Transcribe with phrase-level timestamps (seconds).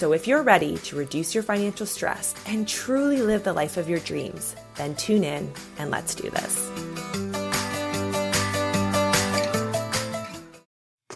[0.00, 3.86] So, if you're ready to reduce your financial stress and truly live the life of
[3.86, 6.70] your dreams, then tune in and let's do this.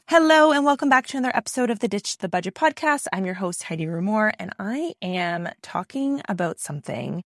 [0.06, 3.06] Hello, and welcome back to another episode of the Ditch the Budget podcast.
[3.10, 7.22] I'm your host, Heidi Rumohr, and I am talking about something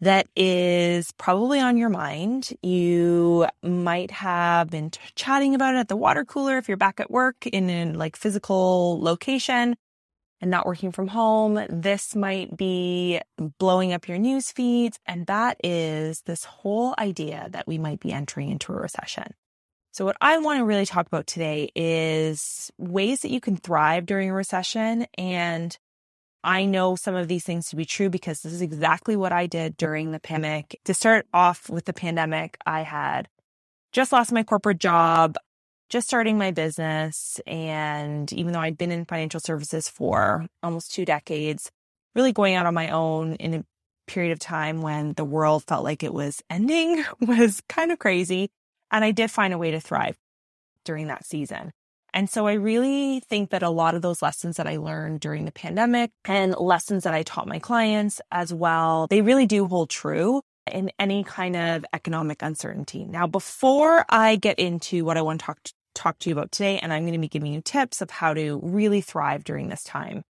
[0.00, 2.50] that is probably on your mind.
[2.62, 6.98] You might have been t- chatting about it at the water cooler if you're back
[6.98, 9.76] at work in a like physical location
[10.40, 11.64] and not working from home.
[11.68, 13.20] This might be
[13.58, 14.98] blowing up your news feeds.
[15.06, 19.34] And that is this whole idea that we might be entering into a recession.
[19.92, 24.06] So what I want to really talk about today is ways that you can thrive
[24.06, 25.76] during a recession and
[26.42, 29.46] I know some of these things to be true because this is exactly what I
[29.46, 30.80] did during the pandemic.
[30.84, 33.28] To start off with the pandemic, I had
[33.92, 35.36] just lost my corporate job,
[35.90, 37.40] just starting my business.
[37.46, 41.70] And even though I'd been in financial services for almost two decades,
[42.14, 43.64] really going out on my own in a
[44.06, 48.50] period of time when the world felt like it was ending was kind of crazy.
[48.90, 50.16] And I did find a way to thrive
[50.84, 51.72] during that season.
[52.12, 55.44] And so I really think that a lot of those lessons that I learned during
[55.44, 59.90] the pandemic and lessons that I taught my clients as well, they really do hold
[59.90, 63.04] true in any kind of economic uncertainty.
[63.04, 66.52] Now, before I get into what I want to talk to, talk to you about
[66.52, 69.68] today, and I'm going to be giving you tips of how to really thrive during
[69.68, 70.22] this time.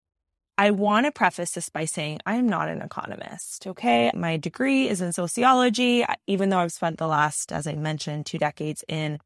[0.57, 3.67] I want to preface this by saying I'm not an economist.
[3.69, 4.11] Okay.
[4.13, 8.39] My degree is in sociology, even though I've spent the last, as I mentioned, two
[8.39, 9.21] decades in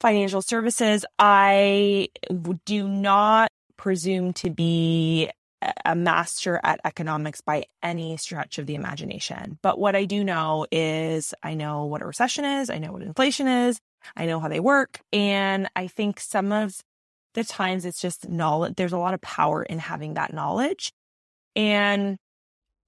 [0.00, 2.08] financial services, I
[2.64, 5.30] do not presume to be
[5.84, 9.58] a master at economics by any stretch of the imagination.
[9.62, 13.02] But what I do know is I know what a recession is, I know what
[13.02, 13.78] inflation is,
[14.16, 15.00] I know how they work.
[15.12, 16.80] And I think some of
[17.34, 20.92] the times it's just knowledge, there's a lot of power in having that knowledge.
[21.54, 22.18] And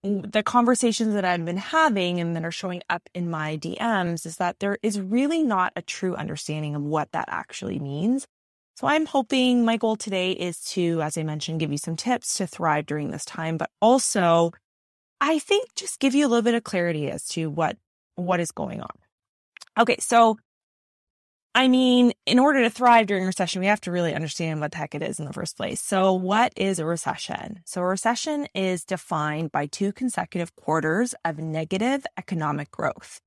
[0.02, 4.36] the conversations that I've been having and that are showing up in my DMs is
[4.36, 8.26] that there is really not a true understanding of what that actually means.
[8.76, 12.36] So I'm hoping my goal today is to, as I mentioned, give you some tips
[12.38, 14.50] to thrive during this time, but also
[15.20, 17.76] I think just give you a little bit of clarity as to what,
[18.16, 18.90] what is going on.
[19.78, 19.96] Okay.
[20.00, 20.36] So
[21.54, 24.78] I mean, in order to thrive during recession, we have to really understand what the
[24.78, 25.82] heck it is in the first place.
[25.82, 27.60] So, what is a recession?
[27.66, 33.20] So, a recession is defined by two consecutive quarters of negative economic growth.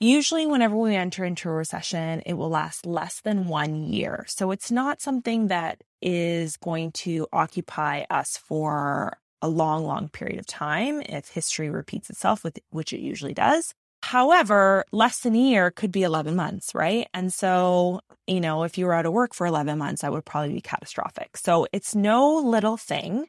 [0.00, 4.26] Usually, whenever we enter into a recession, it will last less than one year.
[4.28, 10.38] So, it's not something that is going to occupy us for a long, long period
[10.38, 13.74] of time if history repeats itself, with, which it usually does.
[14.02, 17.06] However, less than a year could be 11 months, right?
[17.12, 20.24] And so, you know, if you were out of work for 11 months, that would
[20.24, 21.36] probably be catastrophic.
[21.36, 23.26] So it's no little thing.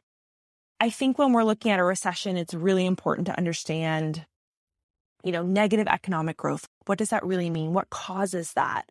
[0.80, 4.24] I think when we're looking at a recession, it's really important to understand,
[5.22, 6.66] you know, negative economic growth.
[6.86, 7.72] What does that really mean?
[7.72, 8.90] What causes that?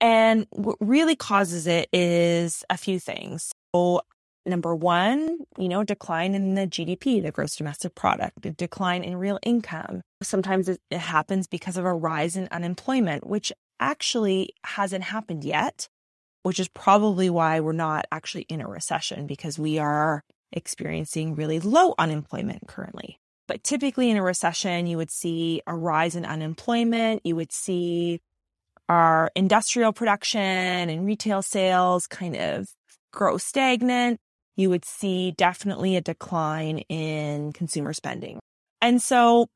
[0.00, 3.50] And what really causes it is a few things.
[3.74, 4.02] So
[4.46, 9.16] number one, you know, decline in the GDP, the gross domestic product, a decline in
[9.16, 10.02] real income.
[10.22, 15.88] Sometimes it, it happens because of a rise in unemployment, which actually hasn't happened yet,
[16.42, 21.60] which is probably why we're not actually in a recession because we are experiencing really
[21.60, 23.18] low unemployment currently.
[23.48, 27.22] But typically in a recession, you would see a rise in unemployment.
[27.24, 28.20] You would see
[28.88, 32.68] our industrial production and retail sales kind of
[33.12, 34.20] grow stagnant
[34.56, 38.40] you would see definitely a decline in consumer spending.
[38.80, 39.48] And so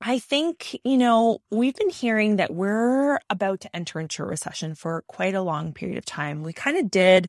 [0.00, 4.74] I think, you know, we've been hearing that we're about to enter into a recession
[4.74, 6.42] for quite a long period of time.
[6.42, 7.26] We kind of did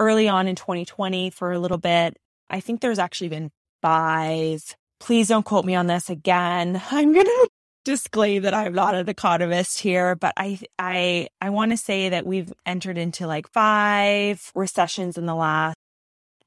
[0.00, 2.16] early on in 2020 for a little bit.
[2.50, 3.50] I think there's actually been
[3.80, 4.76] five.
[5.00, 6.80] Please don't quote me on this again.
[6.90, 7.48] I'm going to
[7.84, 12.26] disclaim that I'm not an economist here, but I I I want to say that
[12.26, 15.76] we've entered into like five recessions in the last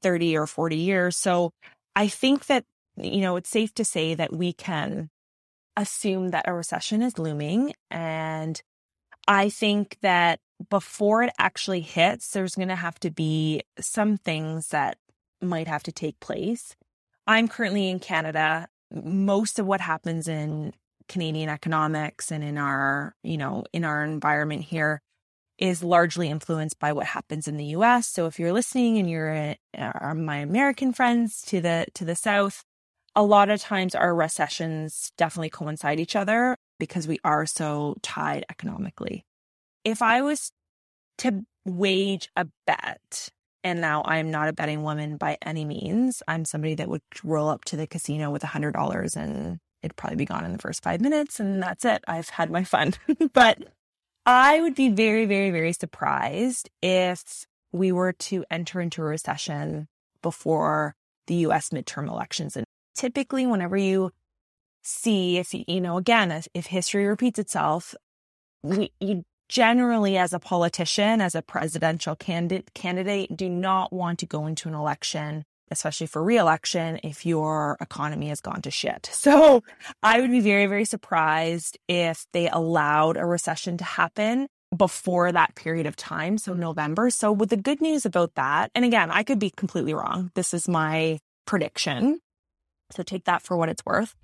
[0.02, 1.16] 30 or 40 years.
[1.16, 1.52] So
[1.96, 2.64] I think that,
[2.96, 5.10] you know, it's safe to say that we can
[5.76, 7.74] assume that a recession is looming.
[7.90, 8.60] And
[9.26, 10.40] I think that
[10.70, 14.98] before it actually hits, there's going to have to be some things that
[15.40, 16.74] might have to take place.
[17.26, 18.68] I'm currently in Canada.
[18.90, 20.72] most of what happens in
[21.08, 25.00] Canadian economics and in our, you know, in our environment here
[25.58, 28.06] is largely influenced by what happens in the US.
[28.06, 32.64] So if you're listening and you're uh, my American friends to the to the south,
[33.14, 38.44] a lot of times our recessions definitely coincide each other because we are so tied
[38.48, 39.24] economically.
[39.84, 40.52] If I was
[41.18, 43.28] to wage a bet,
[43.64, 47.48] and now I'm not a betting woman by any means, I'm somebody that would roll
[47.48, 50.58] up to the casino with a hundred dollars and it'd probably be gone in the
[50.58, 52.04] first five minutes and that's it.
[52.06, 52.94] I've had my fun.
[53.32, 53.58] but
[54.28, 59.88] I would be very, very, very surprised if we were to enter into a recession
[60.20, 60.94] before
[61.28, 62.54] the US midterm elections.
[62.54, 64.10] And typically, whenever you
[64.82, 67.94] see, if you know, again, if history repeats itself,
[68.62, 74.26] we, you generally, as a politician, as a presidential candidate, candidate, do not want to
[74.26, 79.10] go into an election especially for reelection, if your economy has gone to shit.
[79.28, 79.62] So
[80.02, 85.54] I would be very, very surprised if they allowed a recession to happen before that
[85.54, 86.38] period of time.
[86.38, 87.10] So November.
[87.10, 90.30] So with the good news about that, and again, I could be completely wrong.
[90.34, 92.20] This is my prediction.
[92.92, 94.14] So take that for what it's worth.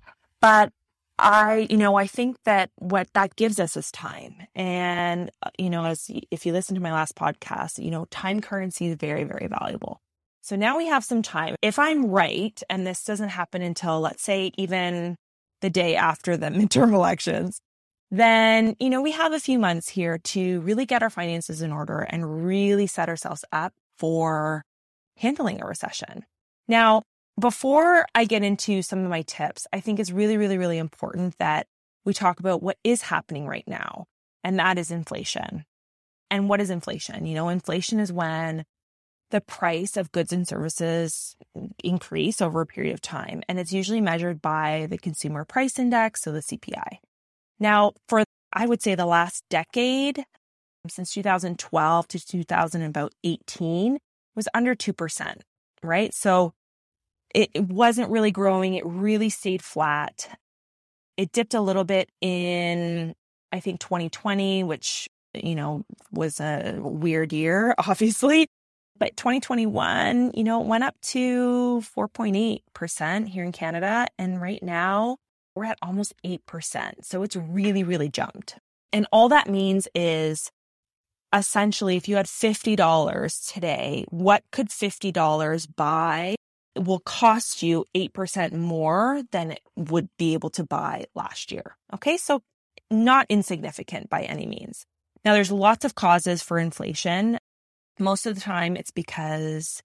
[0.41, 0.71] But
[1.17, 4.35] I, you know, I think that what that gives us is time.
[4.53, 8.41] And, uh, you know, as if you listen to my last podcast, you know, time
[8.41, 10.01] currency is very, very valuable.
[10.45, 11.55] So now we have some time.
[11.63, 15.15] If I'm right, and this doesn't happen until, let's say, even
[15.61, 17.59] the day after the midterm elections,
[18.11, 21.71] then, you know, we have a few months here to really get our finances in
[21.71, 24.63] order and really set ourselves up for
[25.17, 26.23] handling a recession.
[26.67, 27.01] Now,
[27.41, 31.39] before I get into some of my tips, I think it's really, really, really important
[31.39, 31.65] that
[32.05, 34.05] we talk about what is happening right now,
[34.43, 35.65] and that is inflation.
[36.29, 37.25] And what is inflation?
[37.25, 38.63] You know, inflation is when
[39.31, 41.35] the price of goods and services
[41.83, 43.41] increase over a period of time.
[43.49, 46.99] And it's usually measured by the consumer price index, so the CPI.
[47.59, 48.23] Now, for
[48.53, 50.25] I would say the last decade,
[50.87, 53.97] since 2012 to 2018,
[54.35, 55.41] was under 2%,
[55.83, 56.13] right?
[56.13, 56.53] So
[57.33, 58.75] it, it wasn't really growing.
[58.75, 60.29] It really stayed flat.
[61.17, 63.15] It dipped a little bit in,
[63.51, 68.47] I think, 2020, which, you know, was a weird year, obviously.
[68.97, 74.07] But 2021, you know, went up to 4.8% here in Canada.
[74.17, 75.17] And right now
[75.55, 77.03] we're at almost 8%.
[77.03, 78.57] So it's really, really jumped.
[78.93, 80.49] And all that means is
[81.33, 86.35] essentially if you had $50 today, what could $50 buy?
[86.75, 91.75] It will cost you 8% more than it would be able to buy last year.
[91.93, 92.17] Okay.
[92.17, 92.41] So
[92.91, 94.85] not insignificant by any means.
[95.23, 97.39] Now, there's lots of causes for inflation.
[97.99, 99.81] Most of the time, it's because,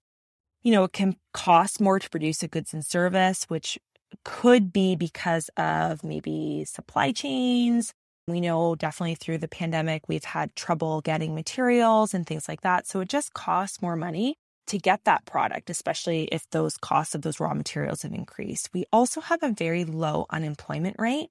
[0.63, 3.79] you know, it can cost more to produce a goods and service, which
[4.25, 7.93] could be because of maybe supply chains.
[8.27, 12.87] We know definitely through the pandemic, we've had trouble getting materials and things like that.
[12.87, 14.35] So it just costs more money
[14.67, 18.69] to get that product, especially if those costs of those raw materials have increased.
[18.73, 21.29] We also have a very low unemployment rate,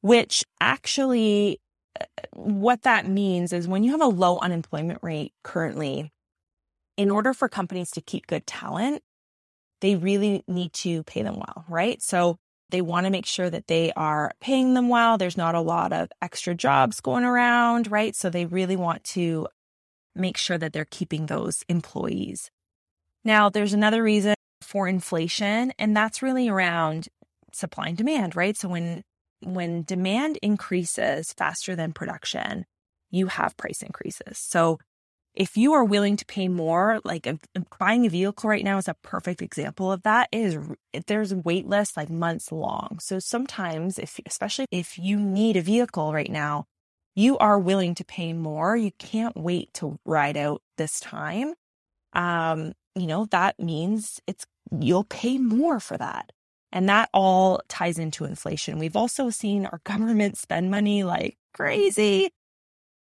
[0.00, 1.60] which actually,
[2.00, 6.10] uh, what that means is when you have a low unemployment rate currently,
[6.96, 9.02] in order for companies to keep good talent,
[9.80, 12.00] they really need to pay them well, right?
[12.02, 12.38] So
[12.70, 15.18] they want to make sure that they are paying them well.
[15.18, 18.16] There's not a lot of extra jobs going around, right?
[18.16, 19.48] So they really want to
[20.14, 22.50] make sure that they're keeping those employees.
[23.24, 27.08] Now, there's another reason for inflation, and that's really around
[27.52, 28.56] supply and demand, right?
[28.56, 29.02] So when
[29.40, 32.64] when demand increases faster than production,
[33.10, 34.38] you have price increases.
[34.38, 34.78] So
[35.34, 37.28] if you are willing to pay more, like
[37.78, 40.28] buying a vehicle right now is a perfect example of that.
[40.30, 40.58] It is
[41.06, 42.98] there's wait lists like months long.
[43.00, 46.66] So sometimes if especially if you need a vehicle right now,
[47.16, 48.76] you are willing to pay more.
[48.76, 51.54] You can't wait to ride out this time.
[52.12, 56.30] Um, you know, that means it's you'll pay more for that.
[56.70, 58.78] And that all ties into inflation.
[58.78, 62.30] We've also seen our government spend money like crazy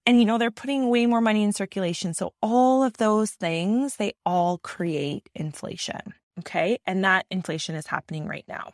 [0.06, 2.14] and, you know, they're putting way more money in circulation.
[2.14, 6.14] So all of those things, they all create inflation.
[6.40, 6.80] Okay.
[6.86, 8.74] And that inflation is happening right now.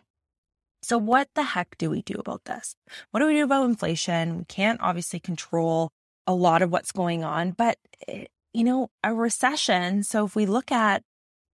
[0.81, 2.75] So what the heck do we do about this?
[3.11, 4.37] What do we do about inflation?
[4.37, 5.89] We can't obviously control
[6.25, 10.03] a lot of what's going on, but eh, you know, a recession.
[10.03, 11.03] So if we look at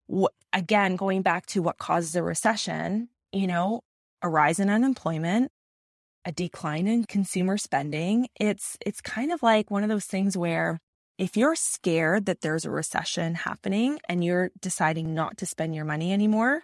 [0.07, 3.81] what, again, going back to what causes a recession, you know,
[4.21, 5.51] a rise in unemployment,
[6.25, 8.27] a decline in consumer spending.
[8.39, 10.79] It's it's kind of like one of those things where
[11.17, 15.85] if you're scared that there's a recession happening and you're deciding not to spend your
[15.85, 16.63] money anymore,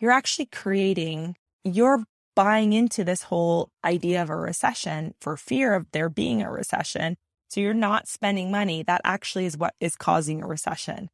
[0.00, 5.90] you're actually creating you're buying into this whole idea of a recession for fear of
[5.92, 7.16] there being a recession.
[7.48, 8.82] So you're not spending money.
[8.82, 11.08] That actually is what is causing a recession.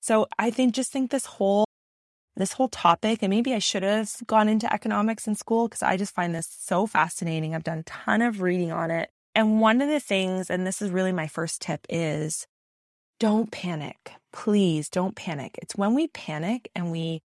[0.00, 1.66] So I think just think this whole
[2.36, 5.96] this whole topic and maybe I should have gone into economics in school because I
[5.96, 7.54] just find this so fascinating.
[7.54, 9.10] I've done a ton of reading on it.
[9.34, 12.46] And one of the things and this is really my first tip is
[13.20, 14.12] don't panic.
[14.32, 15.58] Please don't panic.
[15.62, 17.22] It's when we panic and we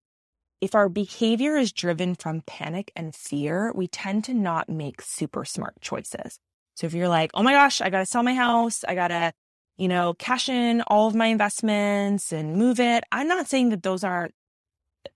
[0.61, 5.45] if our behavior is driven from panic and fear, we tend to not make super
[5.45, 6.39] smart choices.
[6.77, 9.09] So if you're like, oh my gosh, I got to sell my house, I got
[9.09, 9.33] to,
[9.77, 13.03] you know, cash in all of my investments and move it.
[13.11, 14.35] I'm not saying that those aren't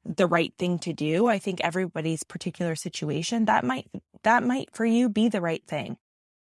[0.04, 1.26] the right thing to do.
[1.26, 3.88] I think everybody's particular situation that might,
[4.22, 5.96] that might for you be the right thing.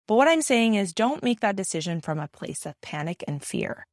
[0.08, 3.44] But what I'm saying is don't make that decision from a place of panic and
[3.44, 3.86] fear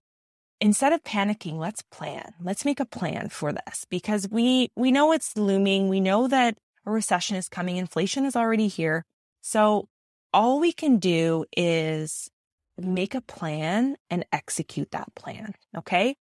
[0.60, 2.34] instead of panicking, let's plan.
[2.42, 5.88] Let's make a plan for this because we we know it's looming.
[5.88, 7.76] We know that a recession is coming.
[7.76, 9.04] Inflation is already here.
[9.40, 9.88] So
[10.32, 12.28] all we can do is
[12.76, 16.16] make a plan and execute that plan, okay?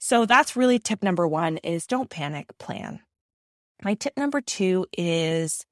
[0.00, 3.00] So that's really tip number 1 is don't panic, plan.
[3.84, 5.64] My tip number 2 is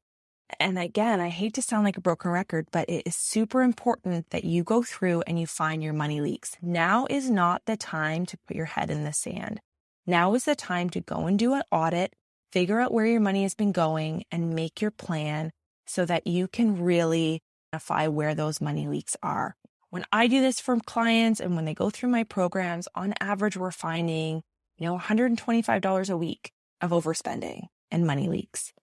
[0.60, 4.30] and again, I hate to sound like a broken record, but it is super important
[4.30, 6.56] that you go through and you find your money leaks.
[6.62, 9.60] Now is not the time to put your head in the sand.
[10.06, 12.14] Now is the time to go and do an audit,
[12.50, 15.52] figure out where your money has been going, and make your plan
[15.86, 17.40] so that you can really
[17.72, 19.54] identify where those money leaks are.
[19.90, 23.56] When I do this for clients and when they go through my programs, on average,
[23.56, 24.42] we're finding,
[24.76, 26.52] you know, $125 a week
[26.82, 28.74] of overspending and money leaks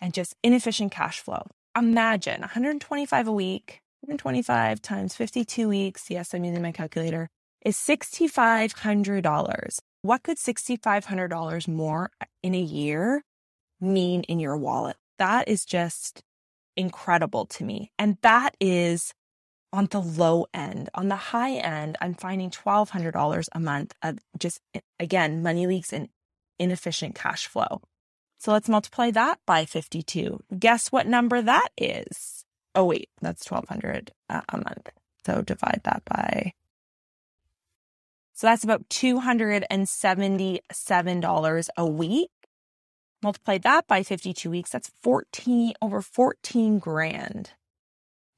[0.00, 1.48] and just inefficient cash flow.
[1.76, 6.08] Imagine 125 a week, 125 times 52 weeks.
[6.10, 7.28] Yes, I'm using my calculator
[7.64, 9.78] is $6,500.
[10.02, 12.10] What could $6,500 more
[12.42, 13.24] in a year
[13.80, 14.96] mean in your wallet?
[15.18, 16.22] That is just
[16.76, 17.90] incredible to me.
[17.98, 19.12] And that is
[19.72, 20.90] on the low end.
[20.94, 24.60] On the high end, I'm finding $1,200 a month of just,
[25.00, 26.08] again, money leaks and
[26.58, 27.80] inefficient cash flow.
[28.38, 30.40] So let's multiply that by 52.
[30.58, 32.44] Guess what number that is?
[32.74, 34.90] Oh, wait, that's 1200 uh, a month.
[35.24, 36.52] So divide that by.
[38.34, 42.30] So that's about $277 a week.
[43.22, 44.70] Multiply that by 52 weeks.
[44.70, 47.52] That's 14, over 14 grand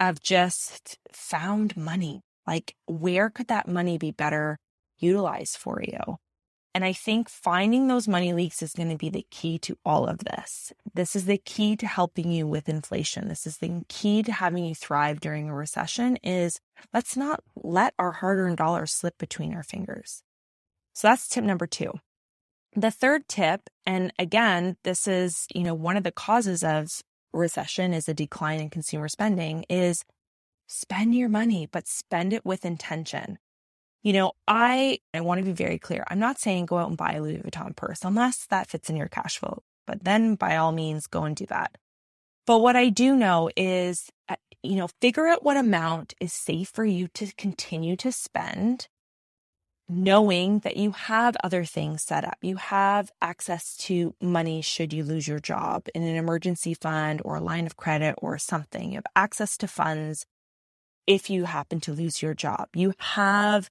[0.01, 2.23] of just found money.
[2.47, 4.59] Like, where could that money be better
[4.99, 6.17] utilized for you?
[6.75, 10.09] And I think finding those money leaks is going to be the key to all
[10.09, 10.73] of this.
[10.93, 13.29] This is the key to helping you with inflation.
[13.29, 16.59] This is the key to having you thrive during a recession is
[16.93, 20.25] let's not let our hard-earned dollars slip between our fingers.
[20.95, 21.93] So that's tip number 2.
[22.75, 26.89] The third tip, and again, this is, you know, one of the causes of
[27.35, 30.05] recession is a decline in consumer spending is
[30.67, 33.39] spend your money, but spend it with intention.
[34.03, 36.05] You know, I I want to be very clear.
[36.09, 38.97] I'm not saying go out and buy a Louis Vuitton purse unless that fits in
[38.97, 39.63] your cash flow.
[39.87, 41.77] But then by all means go and do that.
[42.47, 46.71] But what I do know is uh, you know, figure out what amount is safe
[46.71, 48.89] for you to continue to spend
[49.89, 52.39] knowing that you have other things set up.
[52.43, 57.37] You have access to money should you lose your job in an emergency fund or
[57.37, 58.91] a line of credit or something.
[58.91, 60.25] You have access to funds
[61.07, 62.69] if you happen to lose your job.
[62.75, 63.69] You have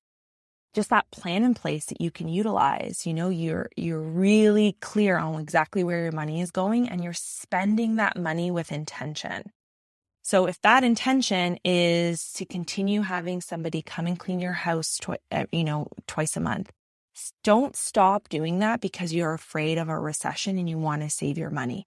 [0.73, 5.17] just that plan in place that you can utilize you know you're you're really clear
[5.17, 9.43] on exactly where your money is going and you're spending that money with intention
[10.23, 15.19] so if that intention is to continue having somebody come and clean your house twi-
[15.31, 16.71] uh, you know twice a month
[17.43, 21.37] don't stop doing that because you're afraid of a recession and you want to save
[21.37, 21.85] your money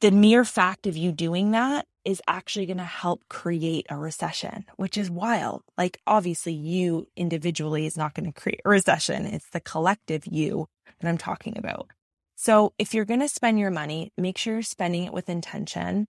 [0.00, 4.64] the mere fact of you doing that is actually going to help create a recession,
[4.76, 5.62] which is wild.
[5.76, 9.26] Like, obviously, you individually is not going to create a recession.
[9.26, 10.66] It's the collective you
[11.00, 11.90] that I'm talking about.
[12.34, 16.06] So, if you're going to spend your money, make sure you're spending it with intention.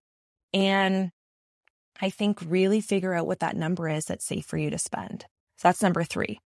[0.54, 1.12] And
[2.02, 5.26] I think really figure out what that number is that's safe for you to spend.
[5.58, 6.40] So, that's number three.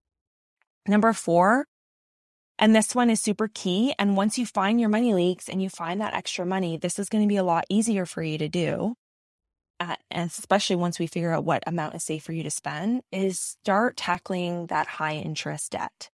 [0.88, 1.66] Number four,
[2.60, 3.94] and this one is super key.
[3.98, 7.10] And once you find your money leaks and you find that extra money, this is
[7.10, 8.96] going to be a lot easier for you to do.
[9.80, 13.02] Uh, and especially once we figure out what amount is safe for you to spend,
[13.12, 16.10] is start tackling that high interest debt.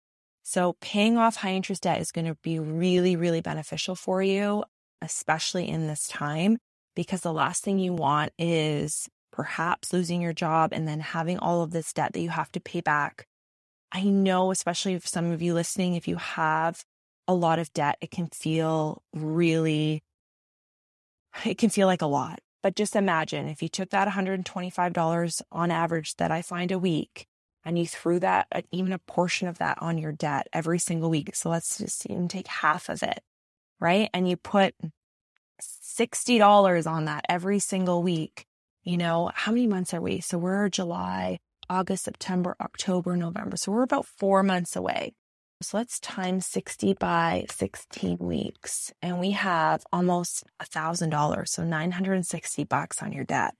[0.43, 4.63] So paying off high interest debt is going to be really, really beneficial for you,
[5.03, 6.59] especially in this time,
[6.97, 11.63] because the last thing you want is perhaps losing your job and then having all
[11.63, 13.27] of this debt that you have to pay back
[13.93, 16.85] I know, especially if some of you listening, if you have
[17.29, 20.03] a lot of debt, it can feel really
[21.45, 22.41] it can feel like a lot.
[22.63, 27.27] But just imagine if you took that $125 on average that I find a week
[27.65, 31.11] and you threw that, uh, even a portion of that on your debt every single
[31.11, 31.35] week.
[31.37, 33.21] So let's just even take half of it,
[33.79, 34.09] right?
[34.15, 34.75] And you put
[35.61, 38.47] $60 on that every single week.
[38.85, 40.21] You know, how many months are we?
[40.21, 43.57] So we're July, August, September, October, November.
[43.57, 45.13] So we're about four months away.
[45.63, 48.93] So let's times 60 by 16 weeks.
[49.01, 51.53] And we have almost a thousand dollars.
[51.53, 53.55] So 960 bucks on your debt.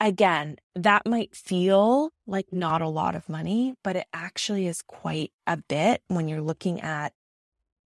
[0.00, 5.32] Again, that might feel like not a lot of money, but it actually is quite
[5.46, 7.12] a bit when you're looking at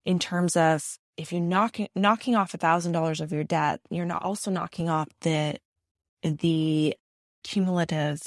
[0.04, 4.06] in terms of if you're knocking knocking off a thousand dollars of your debt, you're
[4.06, 5.56] not also knocking off the
[6.22, 6.96] the
[7.44, 8.20] cumulative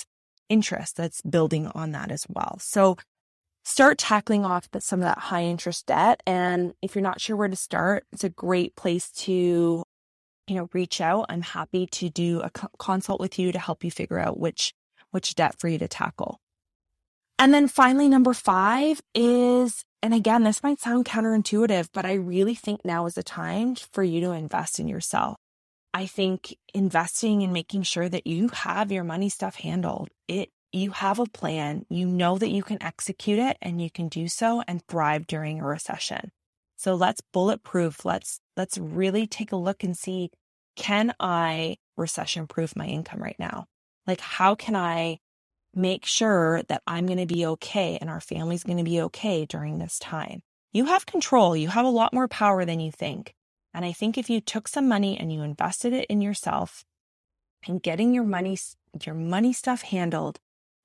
[0.49, 2.57] interest that's building on that as well.
[2.59, 2.97] So
[3.63, 6.21] start tackling off some of that high interest debt.
[6.27, 9.83] And if you're not sure where to start, it's a great place to,
[10.47, 11.27] you know, reach out.
[11.29, 14.73] I'm happy to do a consult with you to help you figure out which,
[15.11, 16.39] which debt for you to tackle.
[17.41, 22.53] And then finally, number five is, and again, this might sound counterintuitive, but I really
[22.53, 25.37] think now is the time for you to invest in yourself.
[25.91, 30.91] I think investing and making sure that you have your money stuff handled, it you
[30.91, 34.61] have a plan, you know that you can execute it and you can do so
[34.67, 36.31] and thrive during a recession.
[36.77, 38.05] So let's bulletproof.
[38.05, 40.29] Let's let's really take a look and see
[40.75, 43.65] can I recession proof my income right now?
[44.05, 45.17] Like how can I
[45.73, 49.45] make sure that I'm going to be okay and our family's going to be okay
[49.45, 50.41] during this time?
[50.73, 51.55] You have control.
[51.55, 53.33] You have a lot more power than you think.
[53.73, 56.83] And I think if you took some money and you invested it in yourself
[57.67, 58.57] and getting your money
[59.05, 60.37] your money stuff handled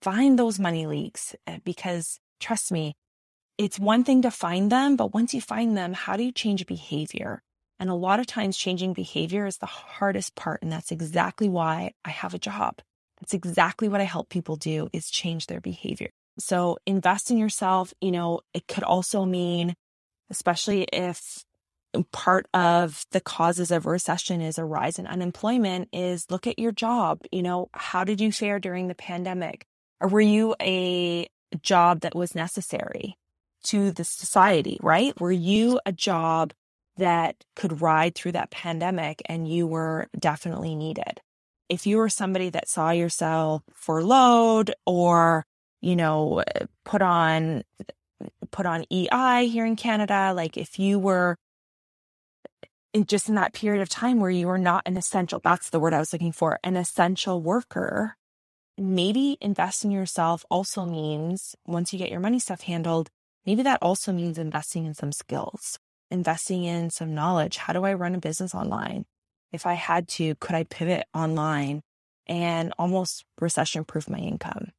[0.02, 2.94] find those money leaks eh, because trust me,
[3.58, 6.66] it's one thing to find them, but once you find them, how do you change
[6.66, 7.42] behavior?
[7.78, 10.62] And a lot of times changing behavior is the hardest part.
[10.62, 12.80] And that's exactly why I have a job.
[13.20, 16.10] That's exactly what I help people do is change their behavior.
[16.38, 17.94] So invest in yourself.
[18.00, 19.74] You know, it could also mean,
[20.30, 21.44] especially if
[22.12, 26.72] part of the causes of recession is a rise in unemployment is look at your
[26.72, 27.22] job.
[27.32, 29.64] You know, how did you fare during the pandemic?
[30.00, 31.26] Or were you a
[31.62, 33.16] job that was necessary
[33.64, 35.18] to the society, right?
[35.20, 36.52] Were you a job
[36.98, 41.20] that could ride through that pandemic and you were definitely needed?
[41.68, 45.44] If you were somebody that saw yourself furloughed or,
[45.80, 46.42] you know,
[46.84, 47.62] put on
[48.50, 51.36] put on EI here in Canada, like if you were
[52.94, 55.80] in just in that period of time where you were not an essential, that's the
[55.80, 58.16] word I was looking for, an essential worker,
[58.78, 63.10] maybe invest in yourself also means once you get your money stuff handled,
[63.44, 65.78] maybe that also means investing in some skills,
[66.10, 67.58] investing in some knowledge.
[67.58, 69.04] How do I run a business online?
[69.56, 71.80] If I had to, could I pivot online
[72.26, 74.72] and almost recession proof my income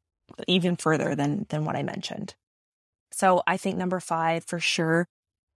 [0.47, 2.35] even further than, than what I mentioned?
[3.11, 5.07] So I think number five for sure,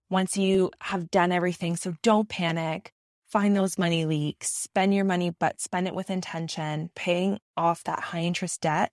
[0.10, 2.92] once you have done everything, so don't panic.
[3.30, 8.00] Find those money leaks, spend your money, but spend it with intention, paying off that
[8.00, 8.92] high interest debt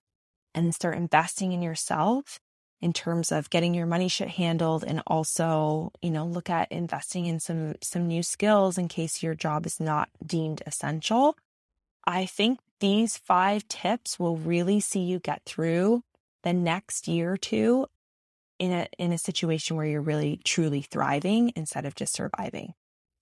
[0.55, 2.38] and start investing in yourself
[2.81, 7.27] in terms of getting your money shit handled and also, you know, look at investing
[7.27, 11.37] in some some new skills in case your job is not deemed essential.
[12.07, 16.03] I think these 5 tips will really see you get through
[16.45, 17.87] the next year or two
[18.59, 22.75] in a in a situation where you're really truly thriving instead of just surviving.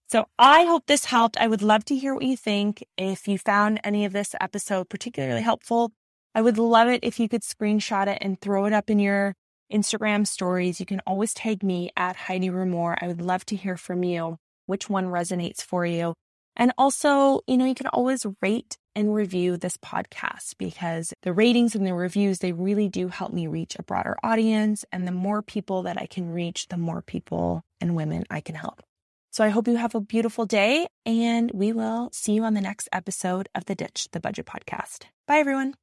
[0.09, 1.37] So I hope this helped.
[1.39, 2.85] I would love to hear what you think.
[2.97, 5.93] If you found any of this episode particularly helpful,
[6.35, 9.35] I would love it if you could screenshot it and throw it up in your
[9.73, 10.81] Instagram stories.
[10.81, 12.97] You can always tag me at Heidi Rumohr.
[13.01, 16.15] I would love to hear from you which one resonates for you.
[16.57, 21.75] And also, you know, you can always rate and review this podcast because the ratings
[21.75, 24.85] and the reviews, they really do help me reach a broader audience.
[24.91, 28.55] And the more people that I can reach, the more people and women I can
[28.55, 28.83] help.
[29.31, 32.63] So I hope you have a beautiful day and we will see you on the
[32.63, 35.05] next episode of the Ditch the Budget podcast.
[35.27, 35.75] Bye, everyone.